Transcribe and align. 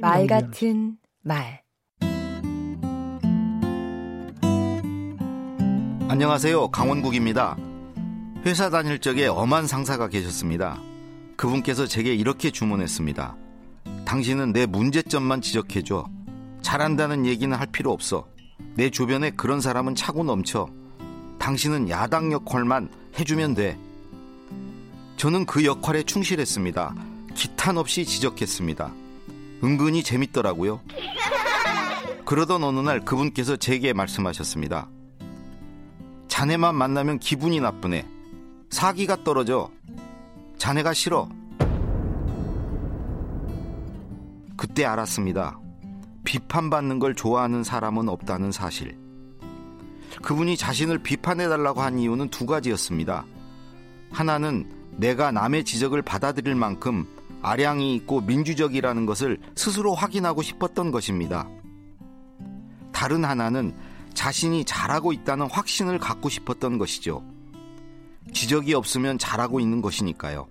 말 0.00 0.26
같은 0.26 0.96
말 1.22 1.62
안녕하세요. 6.08 6.70
강원국입니다. 6.70 7.56
회사 8.46 8.70
다닐 8.70 8.98
적에 8.98 9.26
엄한 9.26 9.66
상사가 9.66 10.08
계셨습니다. 10.08 10.80
그분께서 11.36 11.86
제게 11.86 12.14
이렇게 12.14 12.50
주문했습니다. 12.50 13.36
당신은 14.06 14.54
내 14.54 14.64
문제점만 14.64 15.42
지적해줘. 15.42 16.06
잘한다는 16.62 17.26
얘기는 17.26 17.54
할 17.54 17.66
필요 17.66 17.92
없어. 17.92 18.26
내 18.76 18.88
주변에 18.88 19.30
그런 19.30 19.60
사람은 19.60 19.94
차고 19.96 20.24
넘쳐. 20.24 20.68
당신은 21.38 21.90
야당 21.90 22.32
역할만 22.32 22.90
해주면 23.18 23.54
돼. 23.54 23.78
저는 25.18 25.44
그 25.44 25.66
역할에 25.66 26.02
충실했습니다. 26.02 26.94
기탄 27.34 27.76
없이 27.76 28.06
지적했습니다. 28.06 28.92
은근히 29.62 30.02
재밌더라고요. 30.02 30.80
그러던 32.24 32.62
어느 32.62 32.80
날 32.80 33.00
그분께서 33.04 33.56
제게 33.56 33.92
말씀하셨습니다. 33.92 34.88
자네만 36.28 36.74
만나면 36.74 37.18
기분이 37.18 37.60
나쁘네. 37.60 38.06
사기가 38.70 39.24
떨어져. 39.24 39.70
자네가 40.58 40.92
싫어. 40.92 41.28
그때 44.56 44.84
알았습니다. 44.84 45.58
비판받는 46.24 46.98
걸 46.98 47.14
좋아하는 47.14 47.64
사람은 47.64 48.08
없다는 48.08 48.52
사실. 48.52 48.96
그분이 50.22 50.56
자신을 50.56 50.98
비판해달라고 50.98 51.82
한 51.82 51.98
이유는 51.98 52.28
두 52.28 52.46
가지였습니다. 52.46 53.24
하나는 54.12 54.70
내가 54.92 55.32
남의 55.32 55.64
지적을 55.64 56.02
받아들일 56.02 56.54
만큼 56.54 57.06
아량이 57.42 57.94
있고 57.96 58.20
민주적이라는 58.20 59.06
것을 59.06 59.38
스스로 59.54 59.94
확인하고 59.94 60.42
싶었던 60.42 60.90
것입니다. 60.90 61.48
다른 62.92 63.24
하나는 63.24 63.74
자신이 64.14 64.64
잘하고 64.64 65.12
있다는 65.12 65.48
확신을 65.50 65.98
갖고 65.98 66.28
싶었던 66.28 66.78
것이죠. 66.78 67.24
지적이 68.32 68.74
없으면 68.74 69.18
잘하고 69.18 69.60
있는 69.60 69.80
것이니까요. 69.80 70.48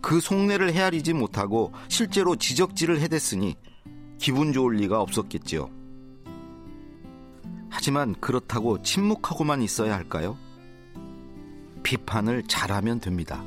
그 0.00 0.20
속내를 0.20 0.72
헤아리지 0.72 1.12
못하고 1.12 1.72
실제로 1.88 2.36
지적질을 2.36 3.00
해댔으니 3.00 3.56
기분 4.18 4.52
좋을 4.52 4.76
리가 4.76 5.00
없었겠지요. 5.00 5.68
하지만 7.68 8.14
그렇다고 8.20 8.82
침묵하고만 8.82 9.62
있어야 9.62 9.94
할까요? 9.94 10.36
비판을 11.82 12.44
잘하면 12.48 13.00
됩니다. 13.00 13.44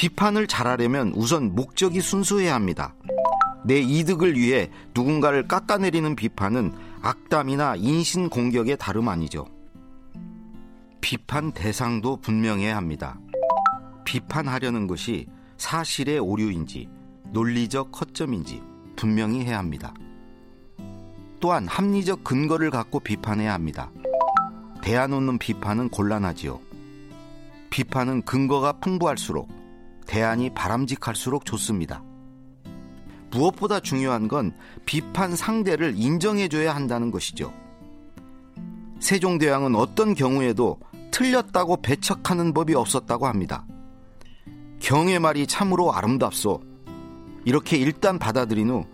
비판을 0.00 0.46
잘하려면 0.46 1.12
우선 1.14 1.54
목적이 1.54 2.00
순수해야 2.00 2.54
합니다. 2.54 2.94
내 3.66 3.80
이득을 3.80 4.34
위해 4.34 4.70
누군가를 4.94 5.46
깎아내리는 5.46 6.16
비판은 6.16 6.72
악담이나 7.02 7.76
인신 7.76 8.30
공격의 8.30 8.78
다름 8.78 9.08
아니죠. 9.08 9.44
비판 11.02 11.52
대상도 11.52 12.16
분명해야 12.16 12.78
합니다. 12.78 13.20
비판하려는 14.06 14.86
것이 14.86 15.26
사실의 15.58 16.18
오류인지 16.18 16.88
논리적 17.34 18.00
허점인지 18.00 18.62
분명히 18.96 19.44
해야 19.44 19.58
합니다. 19.58 19.92
또한 21.40 21.68
합리적 21.68 22.24
근거를 22.24 22.70
갖고 22.70 23.00
비판해야 23.00 23.52
합니다. 23.52 23.90
대안 24.80 25.12
없는 25.12 25.36
비판은 25.36 25.90
곤란하지요. 25.90 26.58
비판은 27.68 28.22
근거가 28.22 28.72
풍부할수록 28.80 29.59
대안이 30.10 30.50
바람직할수록 30.50 31.44
좋습니다. 31.44 32.02
무엇보다 33.30 33.78
중요한 33.78 34.26
건 34.26 34.52
비판 34.84 35.36
상대를 35.36 35.94
인정해줘야 35.96 36.74
한다는 36.74 37.12
것이죠. 37.12 37.54
세종대왕은 38.98 39.76
어떤 39.76 40.14
경우에도 40.14 40.80
틀렸다고 41.12 41.76
배척하는 41.76 42.52
법이 42.52 42.74
없었다고 42.74 43.28
합니다. 43.28 43.64
경의 44.80 45.20
말이 45.20 45.46
참으로 45.46 45.94
아름답소. 45.94 46.60
이렇게 47.44 47.76
일단 47.76 48.18
받아들인 48.18 48.70
후 48.70 48.86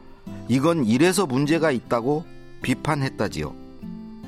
이건 0.48 0.84
이래서 0.84 1.24
문제가 1.24 1.70
있다고 1.70 2.26
비판했다지요. 2.60 3.54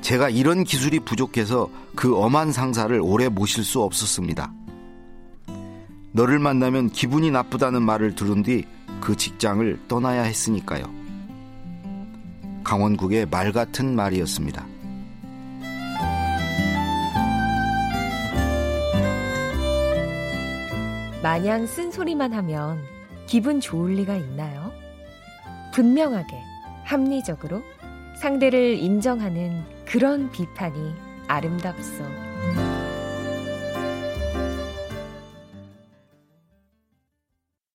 제가 0.01 0.31
이런 0.31 0.63
기술이 0.63 1.01
부족해서 1.01 1.69
그 1.95 2.17
엄한 2.17 2.51
상사를 2.51 2.99
오래 2.99 3.29
모실 3.29 3.63
수 3.63 3.79
없었습니다. 3.83 4.51
너를 6.11 6.39
만나면 6.39 6.89
기분이 6.89 7.31
나쁘다는 7.31 7.81
말을 7.83 8.15
들은 8.15 8.43
뒤 8.43 8.65
그 8.99 9.15
직장을 9.15 9.79
떠나야 9.87 10.23
했으니까요. 10.23 10.83
강원국의 12.63 13.27
말 13.27 13.51
같은 13.51 13.95
말이었습니다. 13.95 14.65
마냥 21.23 21.65
쓴소리만 21.65 22.33
하면 22.33 22.81
기분 23.27 23.59
좋을 23.59 23.95
리가 23.95 24.15
있나요? 24.15 24.71
분명하게, 25.73 26.41
합리적으로 26.83 27.61
상대를 28.21 28.77
인정하는 28.77 29.63
그런 29.85 30.31
비판이 30.31 30.93
아름답소. 31.27 32.03